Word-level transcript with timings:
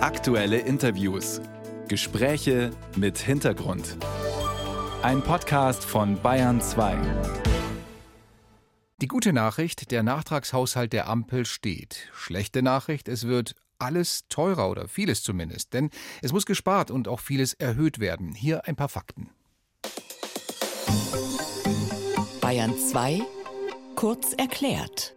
Aktuelle 0.00 0.58
Interviews. 0.58 1.40
Gespräche 1.88 2.70
mit 2.94 3.18
Hintergrund. 3.18 3.96
Ein 5.02 5.22
Podcast 5.22 5.84
von 5.84 6.22
Bayern 6.22 6.60
2. 6.60 6.96
Die 9.02 9.08
gute 9.08 9.32
Nachricht, 9.32 9.90
der 9.90 10.04
Nachtragshaushalt 10.04 10.92
der 10.92 11.08
Ampel 11.08 11.44
steht. 11.46 12.10
Schlechte 12.14 12.62
Nachricht, 12.62 13.08
es 13.08 13.26
wird 13.26 13.56
alles 13.80 14.28
teurer 14.28 14.70
oder 14.70 14.86
vieles 14.86 15.24
zumindest, 15.24 15.74
denn 15.74 15.90
es 16.22 16.32
muss 16.32 16.46
gespart 16.46 16.92
und 16.92 17.08
auch 17.08 17.18
vieles 17.18 17.54
erhöht 17.54 17.98
werden. 17.98 18.34
Hier 18.34 18.68
ein 18.68 18.76
paar 18.76 18.88
Fakten. 18.88 19.30
Bayern 22.40 22.78
2 22.78 23.20
kurz 23.96 24.32
erklärt. 24.34 25.16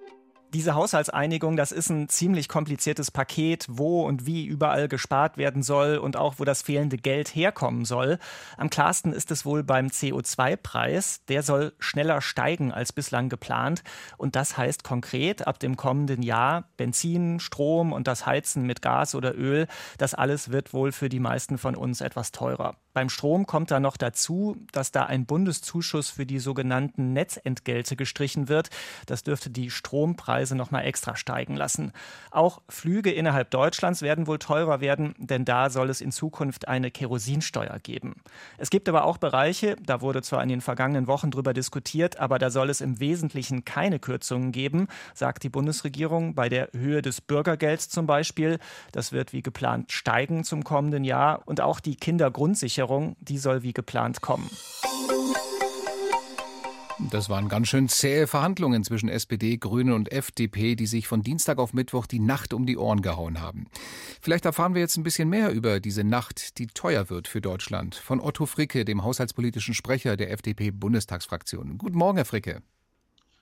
Diese 0.54 0.76
Haushaltseinigung, 0.76 1.56
das 1.56 1.72
ist 1.72 1.90
ein 1.90 2.10
ziemlich 2.10 2.50
kompliziertes 2.50 3.10
Paket, 3.10 3.68
wo 3.70 4.06
und 4.06 4.26
wie 4.26 4.46
überall 4.46 4.90
gespart 4.90 5.38
werden 5.38 5.64
soll 5.64 5.96
und 5.96 6.18
auch 6.18 6.40
wo 6.40 6.44
das 6.44 6.62
fehlende 6.62 6.98
Geld 6.98 7.34
herkommen 7.34 7.86
soll. 7.86 8.20
Am 8.58 8.70
klarsten 8.70 9.14
ist 9.14 9.32
es 9.32 9.45
wohl 9.45 9.64
beim 9.64 9.88
CO2-Preis. 9.88 11.22
Der 11.30 11.42
soll 11.44 11.72
schneller 11.80 12.20
steigen 12.20 12.73
als 12.73 12.92
bislang 12.92 13.30
geplant. 13.30 13.82
Und 14.18 14.36
das 14.36 14.58
heißt 14.58 14.84
konkret, 14.84 15.48
ab 15.48 15.58
dem 15.58 15.78
kommenden 15.78 16.22
Jahr 16.22 16.66
Benzin, 16.76 17.40
Strom 17.40 17.94
und 17.94 18.08
das 18.08 18.26
Heizen 18.26 18.64
mit 18.64 18.81
Gas 18.81 19.16
oder 19.16 19.34
Öl, 19.38 19.68
das 20.00 20.14
alles 20.14 20.52
wird 20.52 20.73
wohl 20.73 20.92
für 20.92 21.08
die 21.08 21.22
meisten 21.22 21.59
von 21.59 21.78
uns 21.78 22.02
etwas 22.02 22.34
teurer. 22.34 22.76
Beim 22.94 23.08
Strom 23.08 23.45
kommt 23.45 23.72
da 23.72 23.80
noch 23.80 23.95
dazu, 23.95 24.58
dass 24.73 24.92
da 24.92 25.06
ein 25.06 25.26
Bundeszuschuss 25.26 26.09
für 26.09 26.26
die 26.26 26.40
sogenannten 26.40 27.14
Netzentgelte 27.14 27.95
gestrichen 27.95 28.50
wird. 28.50 28.70
Das 29.06 29.23
dürfte 29.23 29.50
die 29.50 29.70
Strompreise 29.70 30.41
noch 30.50 30.72
mal 30.72 30.81
extra 30.81 31.16
steigen 31.16 31.55
lassen. 31.55 31.91
Auch 32.31 32.62
Flüge 32.68 33.12
innerhalb 33.12 33.52
Deutschlands 33.52 34.02
werden 34.02 34.26
wohl 34.26 34.40
teurer 34.40 34.81
werden, 34.81 35.14
denn 35.20 35.45
da 35.45 35.70
soll 35.70 35.91
es 35.91 36.02
in 36.02 36.12
Zukunft 36.12 36.67
eine 36.67 36.90
Kerosinsteuer 36.90 37.78
geben. 37.80 38.16
Es 38.58 38.72
gibt 38.72 38.89
aber 38.89 39.06
auch 39.06 39.17
Bereiche, 39.17 39.75
da 39.86 40.02
wurde 40.02 40.23
zwar 40.23 40.42
in 40.42 40.50
den 40.50 40.62
vergangenen 40.62 41.06
Wochen 41.06 41.30
drüber 41.30 41.53
diskutiert, 41.53 42.19
aber 42.19 42.39
da 42.39 42.50
soll 42.50 42.72
es 42.72 42.81
im 42.81 43.00
Wesentlichen 43.00 43.64
keine 43.64 44.00
Kürzungen 44.00 44.52
geben, 44.52 44.88
sagt 45.14 45.44
die 45.44 45.50
Bundesregierung 45.50 46.34
bei 46.34 46.50
der 46.50 46.69
Höhe 46.73 47.03
des 47.03 47.22
Bürgergelds 47.22 47.89
zum 47.89 48.08
Beispiel. 48.08 48.58
Das 48.92 49.12
wird 49.12 49.34
wie 49.34 49.44
geplant 49.44 49.92
steigen 49.92 50.44
zum 50.44 50.64
kommenden 50.64 51.03
Jahr 51.03 51.42
und 51.45 51.62
auch 51.62 51.80
die 51.80 51.95
Kindergrundsicherung 51.95 52.72
Sicherung, 52.72 53.17
die 53.19 53.38
soll 53.38 53.64
wie 53.64 53.73
geplant 53.73 54.22
kommen. 54.22 54.50
Das 57.09 57.30
waren 57.30 57.49
ganz 57.49 57.67
schön 57.67 57.89
zähe 57.89 58.27
Verhandlungen 58.27 58.83
zwischen 58.83 59.09
SPD, 59.09 59.57
Grünen 59.57 59.94
und 59.94 60.11
FDP, 60.11 60.75
die 60.75 60.85
sich 60.85 61.07
von 61.07 61.23
Dienstag 61.23 61.57
auf 61.57 61.73
Mittwoch 61.73 62.05
die 62.05 62.19
Nacht 62.19 62.53
um 62.53 62.66
die 62.66 62.77
Ohren 62.77 63.02
gehauen 63.02 63.41
haben. 63.41 63.66
Vielleicht 64.21 64.45
erfahren 64.45 64.75
wir 64.75 64.81
jetzt 64.81 64.97
ein 64.97 65.03
bisschen 65.03 65.27
mehr 65.27 65.52
über 65.52 65.79
diese 65.79 66.03
Nacht, 66.03 66.57
die 66.59 66.67
teuer 66.67 67.09
wird 67.09 67.27
für 67.27 67.41
Deutschland. 67.41 67.95
Von 67.95 68.22
Otto 68.22 68.45
Fricke, 68.45 68.85
dem 68.85 69.03
haushaltspolitischen 69.03 69.73
Sprecher 69.73 70.16
der 70.16 70.31
FDP-Bundestagsfraktion. 70.31 71.77
Guten 71.77 71.97
Morgen, 71.97 72.17
Herr 72.17 72.25
Fricke. 72.25 72.61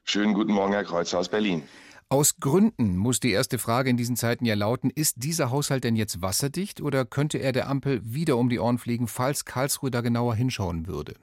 Schönen 0.06 0.34
guten 0.34 0.54
Morgen, 0.54 0.74
Herr 0.74 0.86
Kreuzer 0.86 1.20
aus 1.20 1.30
Berlin. 1.30 1.64
Aus 2.08 2.38
Gründen 2.40 2.98
muss 2.98 3.20
die 3.20 3.32
erste 3.32 3.60
Frage 3.60 3.92
in 3.92 3.98
diesen 3.98 4.16
Zeiten 4.16 4.46
ja 4.46 4.56
lauten, 4.56 4.90
ist 4.90 5.18
dieser 5.18 5.52
Haushalt 5.52 5.84
denn 5.84 5.96
jetzt 5.96 6.24
wasserdicht 6.24 6.82
oder 6.82 7.06
könnte 7.06 7.38
er 7.38 7.52
der 7.52 7.70
Ampel 7.70 8.02
wieder 8.04 8.38
um 8.38 8.50
die 8.50 8.58
Ohren 8.58 8.80
fliegen, 8.80 9.08
falls 9.08 9.46
Karlsruhe 9.46 9.92
da 9.92 10.02
genauer 10.02 10.34
hinschauen 10.34 10.88
würde? 10.88 11.14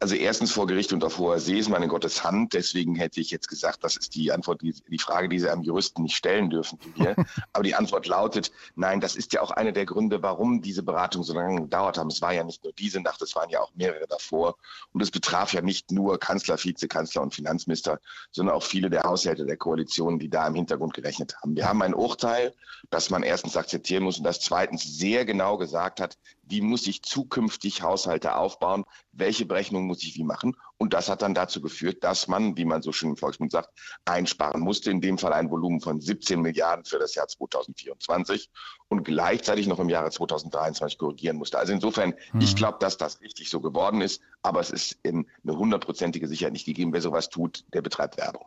Also 0.00 0.14
erstens 0.14 0.52
vor 0.52 0.68
Gericht 0.68 0.92
und 0.92 1.02
auf 1.02 1.18
hoher 1.18 1.40
See 1.40 1.58
ist 1.58 1.68
man 1.68 1.82
in 1.82 1.88
Gottes 1.88 2.22
Hand. 2.22 2.52
Deswegen 2.52 2.94
hätte 2.94 3.20
ich 3.20 3.32
jetzt 3.32 3.48
gesagt, 3.48 3.82
das 3.82 3.96
ist 3.96 4.14
die 4.14 4.30
Antwort, 4.30 4.62
die, 4.62 4.72
die 4.88 4.98
Frage, 4.98 5.28
die 5.28 5.40
Sie 5.40 5.50
einem 5.50 5.62
Juristen 5.62 6.04
nicht 6.04 6.16
stellen 6.16 6.50
dürfen 6.50 6.78
wie 6.84 7.02
wir. 7.02 7.16
Aber 7.52 7.64
die 7.64 7.74
Antwort 7.74 8.06
lautet, 8.06 8.52
nein, 8.76 9.00
das 9.00 9.16
ist 9.16 9.32
ja 9.32 9.40
auch 9.40 9.50
einer 9.50 9.72
der 9.72 9.86
Gründe, 9.86 10.22
warum 10.22 10.62
diese 10.62 10.84
Beratungen 10.84 11.24
so 11.24 11.34
lange 11.34 11.62
gedauert 11.62 11.98
haben. 11.98 12.10
Es 12.10 12.22
war 12.22 12.32
ja 12.32 12.44
nicht 12.44 12.62
nur 12.62 12.72
diese 12.74 13.00
Nacht, 13.00 13.20
es 13.22 13.34
waren 13.34 13.50
ja 13.50 13.60
auch 13.60 13.72
mehrere 13.74 14.06
davor. 14.06 14.56
Und 14.92 15.02
es 15.02 15.10
betraf 15.10 15.52
ja 15.52 15.62
nicht 15.62 15.90
nur 15.90 16.20
Kanzler, 16.20 16.62
Vizekanzler 16.62 17.22
und 17.22 17.34
Finanzminister, 17.34 18.00
sondern 18.30 18.54
auch 18.54 18.62
viele 18.62 18.90
der 18.90 19.02
Haushälter 19.02 19.46
der 19.46 19.56
Koalition, 19.56 20.20
die 20.20 20.28
da 20.28 20.46
im 20.46 20.54
Hintergrund 20.54 20.94
gerechnet 20.94 21.34
haben. 21.42 21.56
Wir 21.56 21.68
haben 21.68 21.82
ein 21.82 21.94
Urteil, 21.94 22.54
das 22.90 23.10
man 23.10 23.24
erstens 23.24 23.56
akzeptieren 23.56 24.04
muss 24.04 24.18
und 24.18 24.24
das 24.24 24.40
zweitens 24.40 24.84
sehr 24.84 25.24
genau 25.24 25.58
gesagt 25.58 26.00
hat, 26.00 26.16
wie 26.48 26.60
muss 26.60 26.86
ich 26.86 27.02
zukünftig 27.02 27.82
Haushalte 27.82 28.36
aufbauen, 28.36 28.84
welche 29.12 29.46
Berechnungen 29.46 29.86
muss 29.86 30.02
ich 30.02 30.16
wie 30.16 30.24
machen. 30.24 30.56
Und 30.78 30.94
das 30.94 31.08
hat 31.08 31.22
dann 31.22 31.34
dazu 31.34 31.60
geführt, 31.60 32.04
dass 32.04 32.28
man, 32.28 32.56
wie 32.56 32.64
man 32.64 32.82
so 32.82 32.92
schön 32.92 33.10
im 33.10 33.16
Volksmund 33.16 33.50
sagt, 33.50 33.70
einsparen 34.04 34.60
musste, 34.60 34.90
in 34.92 35.00
dem 35.00 35.18
Fall 35.18 35.32
ein 35.32 35.50
Volumen 35.50 35.80
von 35.80 36.00
17 36.00 36.40
Milliarden 36.40 36.84
für 36.84 37.00
das 37.00 37.16
Jahr 37.16 37.26
2024 37.26 38.48
und 38.88 39.04
gleichzeitig 39.04 39.66
noch 39.66 39.80
im 39.80 39.88
Jahre 39.88 40.10
2023 40.10 40.96
korrigieren 40.96 41.36
musste. 41.36 41.58
Also 41.58 41.72
insofern, 41.72 42.14
mhm. 42.32 42.40
ich 42.40 42.56
glaube, 42.56 42.78
dass 42.80 42.96
das 42.96 43.20
richtig 43.20 43.50
so 43.50 43.60
geworden 43.60 44.00
ist, 44.00 44.22
aber 44.42 44.60
es 44.60 44.70
ist 44.70 44.98
eine 45.04 45.24
hundertprozentige 45.44 46.28
Sicherheit 46.28 46.52
nicht 46.52 46.64
gegeben. 46.64 46.92
Wer 46.92 47.02
sowas 47.02 47.28
tut, 47.28 47.64
der 47.74 47.82
betreibt 47.82 48.16
Werbung. 48.16 48.46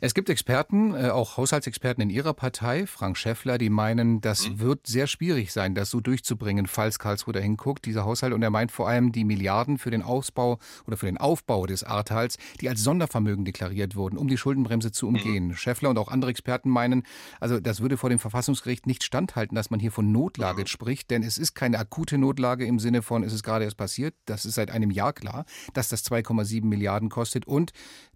Es 0.00 0.14
gibt 0.14 0.28
Experten, 0.28 0.94
äh, 0.94 1.10
auch 1.10 1.36
Haushaltsexperten 1.36 2.02
in 2.02 2.10
Ihrer 2.10 2.34
Partei, 2.34 2.86
Frank 2.86 3.16
Schäffler, 3.16 3.56
die 3.56 3.70
meinen, 3.70 4.20
das 4.20 4.48
mhm. 4.48 4.60
wird 4.60 4.86
sehr 4.86 5.06
schwierig 5.06 5.52
sein, 5.52 5.74
das 5.74 5.90
so 5.90 6.00
durchzubringen, 6.00 6.66
falls 6.66 6.98
Karlsruhe 6.98 7.32
dahin 7.32 7.56
guckt, 7.56 7.86
dieser 7.86 8.04
Haushalt. 8.04 8.32
Und 8.32 8.42
er 8.42 8.50
meint 8.50 8.72
vor 8.72 8.88
allem 8.88 9.12
die 9.12 9.24
Milliarden 9.24 9.78
für 9.78 9.90
den 9.90 10.02
Ausbau 10.02 10.58
oder 10.86 10.96
für 10.96 11.06
den 11.06 11.18
Aufbau 11.18 11.66
des 11.70 11.84
Ahrtals, 11.84 12.36
die 12.60 12.68
als 12.68 12.82
Sondervermögen 12.82 13.44
deklariert 13.44 13.96
wurden, 13.96 14.16
um 14.16 14.28
die 14.28 14.36
Schuldenbremse 14.36 14.92
zu 14.92 15.08
umgehen. 15.08 15.48
Mhm. 15.48 15.56
Schäffler 15.56 15.90
und 15.90 15.98
auch 15.98 16.08
andere 16.08 16.30
Experten 16.30 16.70
meinen, 16.70 17.02
also 17.40 17.60
das 17.60 17.80
würde 17.80 17.96
vor 17.96 18.10
dem 18.10 18.18
Verfassungsgericht 18.18 18.86
nicht 18.86 19.04
standhalten, 19.04 19.54
dass 19.54 19.70
man 19.70 19.80
hier 19.80 19.92
von 19.92 20.12
Notlage 20.12 20.62
mhm. 20.62 20.66
spricht, 20.66 21.10
denn 21.10 21.22
es 21.22 21.38
ist 21.38 21.54
keine 21.54 21.78
akute 21.78 22.18
Notlage 22.18 22.64
im 22.66 22.78
Sinne 22.78 23.02
von, 23.02 23.22
es 23.22 23.32
ist 23.32 23.42
gerade 23.42 23.64
erst 23.64 23.76
passiert. 23.76 24.14
Das 24.26 24.44
ist 24.44 24.54
seit 24.54 24.70
einem 24.70 24.90
Jahr 24.90 25.12
klar, 25.12 25.44
dass 25.74 25.88
das 25.88 26.04
2,7 26.04 26.64
Milliarden 26.64 27.08
kostet 27.08 27.46
und 27.46 27.72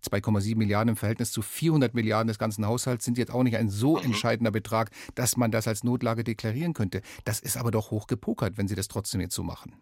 2,7 0.09 0.57
Milliarden 0.57 0.91
im 0.91 0.97
Verhältnis 0.97 1.33
zu 1.33 1.43
400 1.43 1.95
Milliarden 1.95 2.29
des 2.29 2.39
ganzen 2.39 2.67
Haushalts 2.67 3.05
sind 3.05 3.19
jetzt 3.19 3.33
auch 3.33 3.43
nicht 3.43 3.57
ein 3.57 3.71
so 3.71 3.97
mhm. 3.97 4.05
entscheidender 4.05 4.51
Betrag, 4.51 4.91
dass 5.15 5.37
man 5.37 5.51
das 5.51 5.69
als 5.69 5.85
Notlage 5.85 6.25
deklarieren 6.25 6.75
könnte. 6.75 7.03
Das 7.25 7.41
ist 7.41 7.57
aber 7.57 7.71
doch 7.71 7.91
hoch 7.91 8.07
gepokert, 8.07 8.57
wenn 8.57 8.69
Sie 8.69 8.75
das 8.75 8.89
trotzdem 8.89 9.21
jetzt 9.21 9.35
so 9.35 9.43
machen 9.43 9.75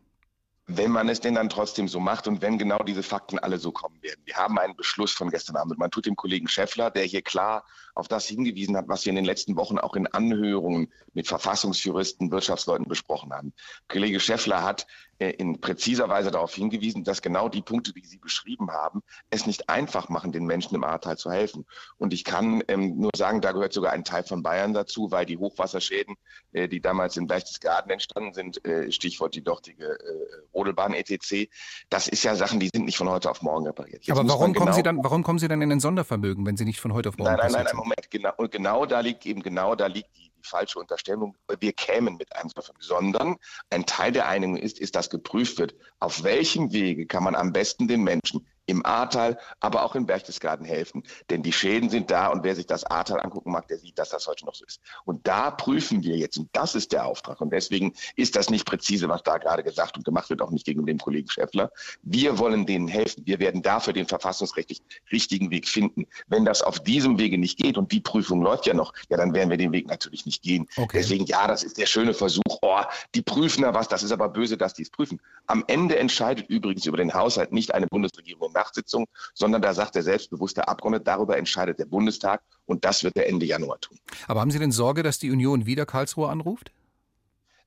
wenn 0.67 0.91
man 0.91 1.09
es 1.09 1.21
denn 1.21 1.35
dann 1.35 1.49
trotzdem 1.49 1.89
so 1.89 1.99
macht 1.99 2.29
und 2.29 2.41
wenn 2.41 2.59
genau 2.59 2.79
diese 2.79 3.03
Fakten 3.03 3.39
alle 3.39 3.59
so 3.59 3.73
kommen 3.73 4.01
werden. 4.03 4.21
Wir 4.25 4.37
haben 4.37 4.59
einen 4.59 4.77
Beschluss 4.77 5.13
von 5.13 5.31
gestern 5.31 5.57
Abend. 5.57 5.79
Man 5.79 5.91
tut 5.91 6.07
dem 6.07 6.17
Kollegen 6.17 6.49
Schäffler, 6.49 6.91
der 6.91 7.05
hier 7.05 7.23
klar 7.23 7.65
auf 7.95 8.09
das 8.09 8.27
hingewiesen 8.27 8.77
hat, 8.77 8.89
was 8.89 9.05
wir 9.05 9.11
in 9.11 9.17
den 9.17 9.25
letzten 9.25 9.57
Wochen 9.57 9.79
auch 9.79 9.95
in 9.95 10.07
Anhörungen 10.07 10.93
mit 11.13 11.27
Verfassungsjuristen, 11.27 12.31
Wirtschaftsleuten 12.31 12.89
besprochen 12.89 13.33
haben. 13.33 13.53
Kollege 13.89 14.19
Schäffler 14.19 14.63
hat 14.63 14.87
äh, 15.19 15.31
in 15.31 15.61
präziser 15.61 16.09
Weise 16.09 16.31
darauf 16.31 16.55
hingewiesen, 16.55 17.05
dass 17.05 17.21
genau 17.21 17.49
die 17.49 17.63
Punkte, 17.63 17.93
die 17.93 18.05
Sie 18.05 18.19
beschrieben 18.19 18.71
haben, 18.71 19.03
es 19.31 19.47
nicht 19.47 19.69
einfach 19.69 20.09
machen, 20.09 20.33
den 20.33 20.47
Menschen 20.47 20.75
im 20.75 20.85
Ahrtal 20.85 21.19
zu 21.19 21.31
helfen. 21.31 21.67
Und 21.99 22.13
ich 22.13 22.25
kann 22.25 22.63
ähm, 22.69 22.99
nur 22.99 23.11
sagen, 23.15 23.41
da 23.41 23.53
gehört 23.53 23.73
sogar 23.73 23.93
ein 23.93 24.05
Teil 24.05 24.25
von 24.25 24.43
Bayern 24.43 24.73
dazu, 24.73 25.11
weil 25.11 25.27
die 25.27 25.37
Hochwasserschäden, 25.37 26.17
äh, 26.53 26.69
die 26.69 26.81
damals 26.81 27.17
in 27.17 27.27
Berchtesgaden 27.27 27.91
entstanden 27.91 28.33
sind, 28.33 28.65
äh, 28.65 28.91
Stichwort 28.91 29.35
die 29.35 29.45
dortige 29.45 29.85
äh, 29.85 30.47
Rodelbahn 30.55 30.95
etc., 30.95 31.49
das 31.91 32.09
ist 32.09 32.23
ja 32.25 32.35
Sachen, 32.35 32.59
die 32.59 32.71
sind 32.73 32.87
nicht 32.87 32.97
von 32.97 33.09
heute 33.09 33.31
auf 33.31 33.43
morgen 33.43 33.67
repariert. 33.67 34.05
Jetzt 34.05 34.19
Aber 34.19 34.27
warum 34.29 34.55
kommen, 34.55 34.67
genau 34.67 34.77
Sie 34.77 34.83
dann, 34.83 35.05
warum 35.05 35.23
kommen 35.23 35.39
Sie 35.39 35.49
dann 35.49 35.61
in 35.61 35.71
ein 35.71 35.81
Sondervermögen, 35.81 36.47
wenn 36.47 36.57
Sie 36.57 36.65
nicht 36.65 36.81
von 36.81 36.95
heute 36.95 37.11
auf 37.11 37.19
morgen 37.19 37.31
Nein, 37.31 37.39
nein, 37.53 37.53
nein, 37.53 37.65
nein 37.65 37.82
Moment, 37.83 38.11
genau, 38.11 38.33
und 38.37 38.53
genau 38.53 38.87
da 38.87 39.01
liegt 39.01 39.27
eben, 39.27 39.43
genau 39.43 39.75
da 39.75 39.87
liegt 39.87 40.17
die, 40.17 40.31
die 40.31 40.49
falsche 40.49 40.79
Unterstellung, 40.79 41.37
wir 41.59 41.73
kämen 41.73 42.17
mit 42.17 42.35
einem 42.35 42.49
Sondervermögen, 42.49 42.83
sondern 42.83 43.37
ein 43.71 43.87
Teil 43.87 44.13
der 44.13 44.29
Einigung 44.29 44.57
ist, 44.57 44.79
ist, 44.79 44.95
dass 44.95 45.11
geprüft 45.11 45.59
wird, 45.59 45.75
auf 45.99 46.23
welchem 46.23 46.73
Wege 46.73 47.07
kann 47.07 47.25
man 47.25 47.35
am 47.35 47.53
besten 47.53 47.89
den 47.89 48.03
Menschen 48.03 48.47
im 48.67 48.85
Ahrtal, 48.87 49.39
aber 49.61 49.85
auch 49.85 49.95
in 49.95 50.07
Berchtesgaden 50.07 50.65
helfen. 50.65 51.03
Denn 51.31 51.43
die 51.43 51.53
Schäden 51.53 51.91
sind 51.91 52.11
da 52.11 52.29
und 52.29 52.45
wer 52.45 52.55
sich 52.55 52.67
das 52.67 52.85
Ahrtal 52.85 53.21
angucken 53.21 53.51
mag, 53.51 53.69
der 53.69 53.79
sieht, 53.79 53.99
dass 53.99 54.11
das 54.11 54.27
heute 54.27 54.45
noch 54.45 54.55
so 54.55 54.65
ist. 54.65 54.81
Und 55.05 55.27
da 55.27 55.51
prüfen 55.51 56.03
wir 56.03 56.17
jetzt 56.17 56.37
und 56.39 56.49
das 56.53 56.75
ist 56.75 56.93
der 56.93 57.07
Auftrag. 57.07 57.41
Und 57.41 57.51
deswegen 57.51 57.95
ist 58.17 58.37
das 58.37 58.51
nicht 58.51 58.65
präzise, 58.67 59.09
was 59.09 59.23
da 59.23 59.39
gerade 59.39 59.63
gesagt 59.63 59.97
und 59.97 60.05
gemacht 60.05 60.31
wird, 60.31 60.43
auch 60.43 60.51
nicht 60.51 60.65
gegen 60.65 60.87
den 60.87 60.99
Kollegen 60.99 61.29
Schäffler. 61.29 61.71
Wir 62.03 62.39
wollen 62.39 62.67
denen 62.67 62.89
helfen. 62.89 63.27
Wir 63.27 63.39
werden 63.41 63.63
dafür 63.63 63.93
den 63.93 64.07
verfassungsrechtlich 64.07 64.83
richtigen 65.11 65.51
Weg 65.51 65.69
finden. 65.69 66.07
Wenn 66.29 66.45
das 66.45 66.63
auf 66.63 66.81
diesem 66.81 67.19
Wege 67.19 67.39
nicht 67.39 67.59
geht 67.59 67.77
und 67.79 67.93
die 67.93 68.01
Prüfung 68.01 68.43
läuft 68.43 68.67
ja 68.67 68.75
noch, 68.75 68.93
ja, 69.09 69.17
dann 69.17 69.35
werden 69.35 69.51
wir 69.51 69.57
den 69.57 69.73
Weg 69.73 69.89
natürlich 69.89 70.27
nicht 70.27 70.43
gehen. 70.43 70.69
Okay. 70.77 70.99
Deswegen, 70.99 71.27
ja, 71.27 71.47
das 71.47 71.63
ist 71.63 71.79
der 71.79 71.87
schöne 71.87 72.15
Versuch. 72.15 72.43
Oh, 72.63 72.81
die 73.15 73.23
prüfen 73.23 73.63
da 73.63 73.75
was. 73.75 73.89
Das 73.89 74.03
ist 74.03 74.13
aber 74.13 74.29
böse, 74.29 74.57
dass 74.57 74.75
die 74.75 74.83
es 74.83 74.91
prüfen. 74.91 75.21
Am 75.47 75.65
Ende 75.67 75.99
entscheidet 75.99 76.49
übrigens 76.49 76.87
über 76.87 76.97
den 76.97 77.13
Haushalt 77.13 77.53
nicht 77.53 77.75
eine 77.75 77.87
Bundesregierung 77.87 78.52
Nachtsitzung, 78.53 79.07
sondern 79.35 79.63
da 79.63 79.75
sagt 79.75 79.95
der 79.95 80.03
selbstbewusste 80.03 80.69
Abgeordnete, 80.69 81.05
darüber 81.05 81.37
entscheidet 81.37 81.79
der 81.79 81.87
Bundestag 81.87 82.43
und 82.67 82.85
das 82.85 83.05
wird 83.05 83.17
er 83.17 83.29
Ende 83.29 83.47
Januar 83.47 83.81
tun. 83.81 83.99
Aber 84.29 84.41
haben 84.41 84.51
Sie 84.51 84.59
denn 84.59 84.73
Sorge, 84.73 85.03
dass 85.03 85.19
die 85.19 85.31
Union 85.31 85.67
wieder 85.67 85.87
Karlsruhe 85.87 86.29
anruft? 86.29 86.73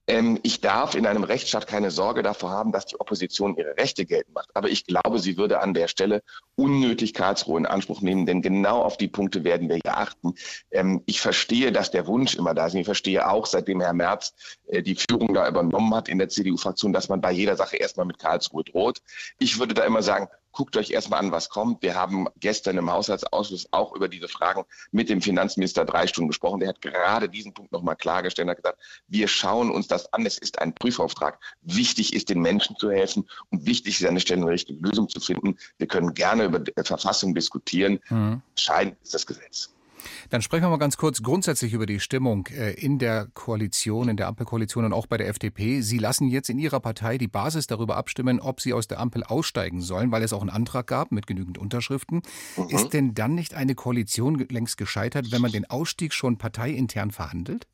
Ähm, 0.07 0.39
ich 0.43 0.61
darf 0.61 0.93
in 0.93 1.07
einem 1.07 1.23
Rechtsstaat 1.23 1.65
keine 1.65 1.89
Sorge 1.89 2.21
davor 2.21 2.51
haben, 2.51 2.71
dass 2.71 2.85
die 2.85 2.99
Opposition 2.99 3.55
ihre 3.57 3.75
Rechte 3.77 4.05
geltend 4.05 4.35
macht. 4.35 4.49
Aber 4.53 4.69
ich 4.69 4.85
glaube, 4.85 5.17
sie 5.17 5.37
würde 5.37 5.61
an 5.61 5.73
der 5.73 5.87
Stelle 5.87 6.21
unnötig 6.55 7.13
Karlsruhe 7.13 7.57
in 7.57 7.65
Anspruch 7.65 8.01
nehmen, 8.01 8.27
denn 8.27 8.43
genau 8.43 8.81
auf 8.81 8.97
die 8.97 9.07
Punkte 9.07 9.43
werden 9.43 9.67
wir 9.67 9.79
hier 9.83 9.97
achten. 9.97 10.35
Ähm, 10.69 11.01
ich 11.07 11.21
verstehe, 11.21 11.71
dass 11.71 11.89
der 11.89 12.05
Wunsch 12.05 12.35
immer 12.35 12.53
da 12.53 12.67
ist. 12.67 12.75
Ich 12.75 12.85
verstehe 12.85 13.27
auch, 13.27 13.47
seitdem 13.47 13.81
Herr 13.81 13.93
Merz 13.93 14.33
äh, 14.67 14.83
die 14.83 14.95
Führung 14.95 15.33
da 15.33 15.47
übernommen 15.47 15.93
hat 15.95 16.07
in 16.07 16.19
der 16.19 16.29
CDU-Fraktion, 16.29 16.93
dass 16.93 17.09
man 17.09 17.21
bei 17.21 17.31
jeder 17.31 17.55
Sache 17.55 17.77
erstmal 17.77 18.05
mit 18.05 18.19
Karlsruhe 18.19 18.63
droht. 18.63 19.01
Ich 19.39 19.57
würde 19.57 19.73
da 19.73 19.83
immer 19.85 20.03
sagen, 20.03 20.27
guckt 20.55 20.77
euch 20.77 20.89
erstmal 20.89 21.19
an, 21.19 21.31
was 21.31 21.49
kommt. 21.49 21.83
Wir 21.83 21.95
haben 21.95 22.27
gestern 22.39 22.77
im 22.77 22.89
Haushaltsausschuss 22.89 23.67
auch 23.71 23.93
über 23.93 24.07
diese 24.07 24.27
Fragen 24.27 24.63
mit 24.91 25.09
dem 25.09 25.21
Finanzminister 25.21 25.85
drei 25.85 26.07
Stunden 26.07 26.29
gesprochen. 26.29 26.61
Der 26.61 26.69
hat 26.69 26.81
gerade 26.81 27.29
diesen 27.29 27.53
Punkt 27.53 27.71
nochmal 27.71 27.97
klargestellt 27.97 28.47
und 28.47 28.51
hat 28.51 28.63
gesagt, 28.63 28.79
wir 29.07 29.27
schauen 29.27 29.69
uns 29.69 29.87
das 29.87 30.11
an. 30.13 30.25
Es 30.25 30.37
ist 30.37 30.59
ein 30.59 30.73
Prüfauftrag. 30.73 31.39
Wichtig 31.61 32.13
ist, 32.13 32.29
den 32.29 32.41
Menschen 32.41 32.75
zu 32.77 32.89
helfen 32.89 33.29
und 33.51 33.65
wichtig 33.65 33.99
ist, 33.99 34.07
an 34.07 34.15
der 34.15 34.21
Stelle 34.21 34.41
eine 34.41 34.51
richtige 34.51 34.79
Lösung 34.79 35.09
zu 35.09 35.19
finden. 35.19 35.57
Wir 35.77 35.87
können 35.87 36.13
gerne 36.13 36.45
über 36.45 36.59
die 36.59 36.71
Verfassung 36.83 37.35
diskutieren. 37.35 37.99
Mhm. 38.09 38.41
Entscheidend 38.51 38.97
ist 39.03 39.13
das 39.13 39.27
Gesetz. 39.27 39.74
Dann 40.29 40.41
sprechen 40.41 40.63
wir 40.63 40.69
mal 40.69 40.77
ganz 40.77 40.97
kurz 40.97 41.21
grundsätzlich 41.21 41.73
über 41.73 41.85
die 41.85 41.99
Stimmung 41.99 42.47
äh, 42.47 42.73
in 42.73 42.99
der 42.99 43.27
Koalition, 43.33 44.09
in 44.09 44.17
der 44.17 44.27
Ampelkoalition 44.27 44.85
und 44.85 44.93
auch 44.93 45.07
bei 45.07 45.17
der 45.17 45.27
FDP. 45.27 45.81
Sie 45.81 45.97
lassen 45.97 46.27
jetzt 46.27 46.49
in 46.49 46.59
Ihrer 46.59 46.79
Partei 46.79 47.17
die 47.17 47.27
Basis 47.27 47.67
darüber 47.67 47.97
abstimmen, 47.97 48.39
ob 48.39 48.61
Sie 48.61 48.73
aus 48.73 48.87
der 48.87 48.99
Ampel 48.99 49.23
aussteigen 49.23 49.81
sollen, 49.81 50.11
weil 50.11 50.23
es 50.23 50.33
auch 50.33 50.41
einen 50.41 50.49
Antrag 50.49 50.87
gab 50.87 51.11
mit 51.11 51.27
genügend 51.27 51.57
Unterschriften. 51.57 52.21
Mhm. 52.57 52.69
Ist 52.69 52.89
denn 52.89 53.13
dann 53.13 53.35
nicht 53.35 53.53
eine 53.53 53.75
Koalition 53.75 54.39
längst 54.49 54.77
gescheitert, 54.77 55.31
wenn 55.31 55.41
man 55.41 55.51
den 55.51 55.69
Ausstieg 55.69 56.13
schon 56.13 56.37
parteiintern 56.37 57.11
verhandelt? 57.11 57.67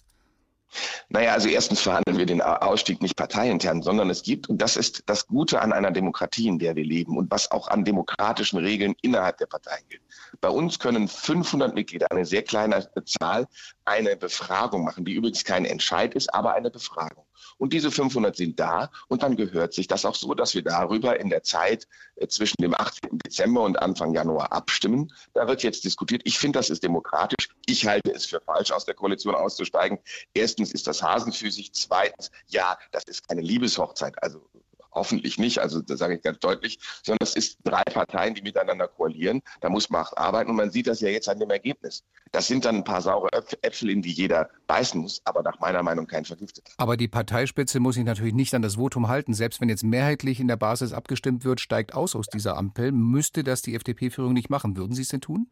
Naja, 1.10 1.34
also 1.34 1.50
erstens 1.50 1.82
verhandeln 1.82 2.18
wir 2.18 2.26
den 2.26 2.42
Ausstieg 2.42 3.02
nicht 3.02 3.16
parteiintern, 3.16 3.82
sondern 3.82 4.10
es 4.10 4.24
gibt, 4.24 4.50
und 4.50 4.62
das 4.62 4.78
ist 4.78 5.04
das 5.06 5.28
Gute 5.28 5.62
an 5.62 5.74
einer 5.74 5.92
Demokratie, 5.92 6.48
in 6.48 6.60
der 6.60 6.76
wir 6.76 6.86
leben 6.86 7.18
und 7.18 7.30
was 7.30 7.52
auch 7.52 7.68
an 7.68 7.84
demokratischen 7.84 8.58
Regeln 8.58 8.96
innerhalb 9.02 9.38
der 9.38 9.48
Parteien 9.48 9.84
gilt. 9.90 10.02
Bei 10.40 10.50
uns 10.50 10.80
können 10.80 11.08
500 11.08 11.76
Mitglieder, 11.76 12.08
eine 12.10 12.26
sehr 12.26 12.44
kleine 12.44 12.88
Zahl, 13.06 13.48
eine 13.86 14.16
Befragung 14.16 14.84
machen, 14.84 15.06
die 15.06 15.14
übrigens 15.14 15.44
kein 15.44 15.66
Entscheid 15.66 16.14
ist, 16.14 16.34
aber 16.34 16.54
eine 16.54 16.72
Befragung. 16.72 17.26
Und 17.58 17.74
diese 17.74 17.92
500 17.92 18.36
sind 18.36 18.60
da 18.60 18.92
und 19.08 19.24
dann 19.24 19.36
gehört 19.36 19.74
sich 19.74 19.88
das 19.88 20.06
auch 20.06 20.16
so, 20.16 20.34
dass 20.34 20.56
wir 20.56 20.64
darüber 20.64 21.20
in 21.20 21.30
der 21.30 21.44
Zeit 21.44 21.88
äh, 22.16 22.28
zwischen 22.28 22.62
dem 22.62 22.74
18. 22.74 23.20
Dezember 23.26 23.62
und 23.64 23.80
Anfang 23.80 24.14
Januar 24.14 24.52
abstimmen. 24.52 25.14
Da 25.34 25.48
wird 25.48 25.64
jetzt 25.64 25.84
diskutiert. 25.84 26.22
Ich 26.26 26.38
finde, 26.38 26.60
das 26.60 26.70
ist 26.70 26.84
demokratisch. 26.84 27.50
Ich 27.66 27.86
halte 27.86 28.12
es 28.12 28.26
für 28.26 28.42
falsch, 28.42 28.72
aus 28.72 28.86
der 28.86 28.96
Koalition 28.96 29.36
auszusteigen. 29.36 30.00
Erstens 30.34 30.72
ist 30.72 30.88
das 30.88 31.02
Hasenphysik. 31.02 31.70
Zweitens, 31.74 32.32
ja, 32.48 32.78
das 32.92 33.04
ist 33.06 33.28
keine 33.28 33.42
Liebeshochzeit. 33.42 34.22
Also 34.22 34.50
Hoffentlich 34.94 35.38
nicht, 35.38 35.60
also 35.60 35.82
das 35.82 36.00
sage 36.00 36.16
ich 36.16 36.22
ganz 36.22 36.40
deutlich, 36.40 36.80
sondern 37.04 37.24
es 37.24 37.36
ist 37.36 37.60
drei 37.64 37.84
Parteien, 37.84 38.36
die 38.36 38.42
miteinander 38.42 38.88
koalieren. 38.88 39.42
Da 39.62 39.70
muss 39.70 39.90
man 39.90 40.06
arbeiten 40.16 40.50
und 40.50 40.58
man 40.58 40.72
sieht 40.72 40.88
das 40.88 41.00
ja 41.00 41.10
jetzt 41.10 41.30
an 41.30 41.40
dem 41.40 41.50
Ergebnis. 41.50 42.04
Das 42.32 42.48
sind 42.48 42.66
dann 42.66 42.78
ein 42.78 42.84
paar 42.84 43.02
saure 43.02 43.30
Äpfel, 43.62 43.90
in 43.90 44.02
die 44.02 44.12
jeder 44.12 44.50
beißen 44.68 45.00
muss, 45.00 45.22
aber 45.26 45.44
nach 45.44 45.60
meiner 45.60 45.84
Meinung 45.84 46.08
kein 46.08 46.26
vergifteter. 46.26 46.72
Aber 46.78 46.98
die 46.98 47.08
Parteispitze 47.08 47.80
muss 47.80 47.96
sich 47.96 48.04
natürlich 48.04 48.34
nicht 48.34 48.54
an 48.54 48.62
das 48.62 48.76
Votum 48.76 49.08
halten. 49.08 49.34
Selbst 49.34 49.62
wenn 49.62 49.70
jetzt 49.70 49.84
mehrheitlich 49.84 50.40
in 50.40 50.48
der 50.48 50.58
Basis 50.58 50.94
abgestimmt 50.94 51.46
wird, 51.46 51.60
steigt 51.60 51.94
aus 51.94 52.16
aus 52.16 52.28
dieser 52.28 52.58
Ampel. 52.58 52.92
Müsste 52.92 53.44
das 53.44 53.62
die 53.62 53.76
FDP-Führung 53.76 54.34
nicht 54.34 54.50
machen? 54.50 54.78
Würden 54.78 54.96
Sie 54.96 55.02
es 55.02 55.10
denn 55.10 55.22
tun? 55.22 55.48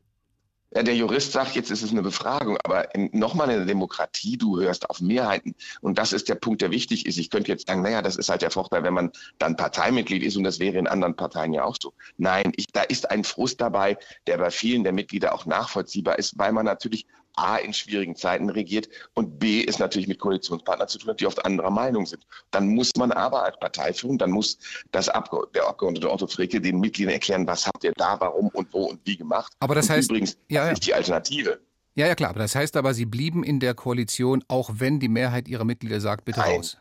Ja, 0.75 0.83
der 0.83 0.95
Jurist 0.95 1.31
sagt, 1.31 1.55
jetzt 1.55 1.71
ist 1.71 1.81
es 1.81 1.91
eine 1.91 2.03
Befragung, 2.03 2.57
aber 2.63 2.87
nochmal 3.11 3.49
in 3.49 3.57
der 3.57 3.65
Demokratie, 3.65 4.37
du 4.37 4.59
hörst 4.59 4.87
auf 4.89 5.01
Mehrheiten. 5.01 5.55
Und 5.81 5.97
das 5.97 6.13
ist 6.13 6.29
der 6.29 6.35
Punkt, 6.35 6.61
der 6.61 6.69
wichtig 6.69 7.07
ist. 7.07 7.17
Ich 7.17 7.31
könnte 7.31 7.51
jetzt 7.51 7.67
sagen, 7.67 7.81
naja, 7.81 8.03
das 8.03 8.17
ist 8.17 8.29
halt 8.29 8.43
der 8.43 8.51
Vorteil, 8.51 8.83
wenn 8.83 8.93
man 8.93 9.11
dann 9.39 9.55
Parteimitglied 9.55 10.21
ist 10.21 10.37
und 10.37 10.43
das 10.43 10.59
wäre 10.59 10.77
in 10.77 10.87
anderen 10.87 11.15
Parteien 11.15 11.53
ja 11.53 11.63
auch 11.63 11.75
so. 11.81 11.93
Nein, 12.17 12.51
ich, 12.55 12.67
da 12.71 12.83
ist 12.83 13.09
ein 13.09 13.23
Frust 13.23 13.59
dabei, 13.61 13.97
der 14.27 14.37
bei 14.37 14.51
vielen 14.51 14.83
der 14.83 14.93
Mitglieder 14.93 15.33
auch 15.33 15.47
nachvollziehbar 15.47 16.19
ist, 16.19 16.37
weil 16.37 16.51
man 16.51 16.65
natürlich 16.65 17.07
A 17.35 17.57
in 17.57 17.73
schwierigen 17.73 18.15
Zeiten 18.15 18.49
regiert 18.49 18.89
und 19.13 19.39
B 19.39 19.61
ist 19.61 19.79
natürlich 19.79 20.07
mit 20.07 20.19
Koalitionspartnern 20.19 20.87
zu 20.87 20.97
tun, 20.97 21.15
die 21.17 21.25
oft 21.25 21.43
anderer 21.45 21.69
Meinung 21.69 22.05
sind. 22.05 22.25
Dann 22.51 22.69
muss 22.69 22.91
man 22.97 23.11
aber 23.11 23.43
als 23.43 23.57
Parteiführung, 23.59 24.17
dann 24.17 24.31
muss 24.31 24.57
das 24.91 25.09
Abge 25.09 25.41
der 25.53 25.67
Abgeordnete 25.67 26.11
Otto 26.11 26.27
Fricke 26.27 26.59
den 26.59 26.79
Mitgliedern 26.79 27.13
erklären, 27.13 27.47
was 27.47 27.65
habt 27.65 27.83
ihr 27.83 27.93
da, 27.95 28.19
warum 28.19 28.49
und 28.49 28.73
wo 28.73 28.85
und 28.85 28.99
wie 29.05 29.17
gemacht. 29.17 29.53
Aber 29.59 29.75
das 29.75 29.89
und 29.89 29.95
heißt 29.95 30.09
übrigens 30.09 30.37
ja, 30.49 30.65
ja. 30.65 30.71
nicht 30.71 30.85
die 30.85 30.93
Alternative. 30.93 31.59
Ja, 31.95 32.07
ja, 32.07 32.15
klar. 32.15 32.29
Aber 32.29 32.39
das 32.39 32.55
heißt 32.55 32.77
aber, 32.77 32.93
Sie 32.93 33.05
blieben 33.05 33.43
in 33.43 33.59
der 33.59 33.73
Koalition, 33.73 34.43
auch 34.47 34.69
wenn 34.75 34.99
die 34.99 35.09
Mehrheit 35.09 35.47
Ihrer 35.47 35.65
Mitglieder 35.65 35.99
sagt, 35.99 36.25
bitte 36.25 36.39
Nein. 36.39 36.57
raus. 36.57 36.77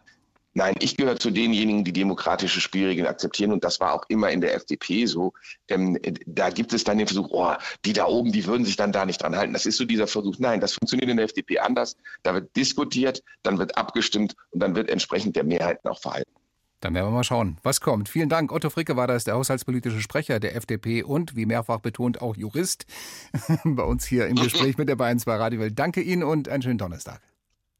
Nein, 0.55 0.75
ich 0.81 0.97
gehöre 0.97 1.19
zu 1.19 1.31
denjenigen, 1.31 1.85
die 1.85 1.93
demokratische 1.93 2.61
Spielregeln 2.61 3.07
akzeptieren 3.07 3.53
und 3.53 3.65
das 3.65 3.81
war 3.81 3.95
auch 3.95 4.05
immer 4.09 4.31
in 4.31 4.41
der 4.41 4.55
FDP 4.55 5.07
so. 5.07 5.33
Ähm, 5.69 5.99
da 6.27 6.51
gibt 6.51 6.73
es 6.73 6.85
dann 6.85 6.99
den 6.99 7.07
Versuch, 7.07 7.29
oh, 7.31 7.53
die 7.85 7.93
da 7.93 8.07
oben, 8.07 8.33
die 8.33 8.47
würden 8.47 8.65
sich 8.65 8.77
dann 8.77 8.91
da 8.91 9.07
nicht 9.07 9.23
dran 9.23 9.37
halten. 9.37 9.53
Das 9.53 9.67
ist 9.67 9.77
so 9.77 9.85
dieser 9.85 10.07
Versuch. 10.07 10.37
Nein, 10.39 10.61
das 10.61 10.73
funktioniert 10.73 11.11
in 11.11 11.17
der 11.17 11.27
FDP 11.27 11.59
anders. 11.59 11.97
Da 12.23 12.35
wird 12.35 12.55
diskutiert, 12.57 13.23
dann 13.43 13.59
wird 13.59 13.77
abgestimmt 13.77 14.35
und 14.51 14.61
dann 14.61 14.75
wird 14.75 14.91
entsprechend 14.91 15.37
der 15.37 15.45
Mehrheiten 15.45 15.87
auch 15.89 16.01
verhalten. 16.01 16.33
Dann 16.81 16.95
werden 16.95 17.07
wir 17.07 17.11
mal 17.11 17.25
schauen, 17.25 17.59
was 17.65 17.81
kommt. 17.81 18.09
Vielen 18.09 18.29
Dank. 18.29 18.53
Otto 18.53 18.71
Fricke 18.71 18.97
war 18.97 19.09
das, 19.09 19.25
der 19.25 19.35
haushaltspolitische 19.35 20.01
Sprecher 20.01 20.39
der 20.39 20.55
FDP 20.55 21.03
und, 21.03 21.35
wie 21.35 21.45
mehrfach 21.45 21.81
betont, 21.81 22.23
auch 22.23 22.37
Jurist 22.37 22.87
bei 23.65 23.83
uns 23.83 24.07
hier 24.07 24.29
im 24.29 24.37
Gespräch 24.37 24.79
mit 24.79 24.89
der 24.89 24.97
Bayern 24.97 25.19
2 25.19 25.35
Radiowelt. 25.35 25.79
Danke 25.79 26.01
Ihnen 26.01 26.23
und 26.23 26.49
einen 26.49 26.63
schönen 26.63 26.79
Donnerstag. 26.79 27.21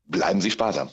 Bleiben 0.07 0.41
Sie 0.41 0.51
sparsam. 0.51 0.89